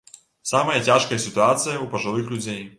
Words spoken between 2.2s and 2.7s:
людзей.